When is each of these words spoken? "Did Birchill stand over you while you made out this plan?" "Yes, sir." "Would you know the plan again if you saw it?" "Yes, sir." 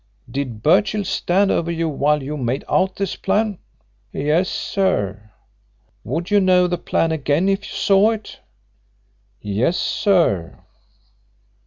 "Did 0.31 0.63
Birchill 0.63 1.05
stand 1.05 1.51
over 1.51 1.69
you 1.69 1.87
while 1.87 2.23
you 2.23 2.35
made 2.35 2.63
out 2.67 2.95
this 2.95 3.15
plan?" 3.15 3.59
"Yes, 4.11 4.49
sir." 4.49 5.29
"Would 6.03 6.31
you 6.31 6.39
know 6.39 6.65
the 6.65 6.79
plan 6.79 7.11
again 7.11 7.47
if 7.47 7.61
you 7.69 7.75
saw 7.75 8.09
it?" 8.09 8.39
"Yes, 9.43 9.77
sir." 9.77 10.57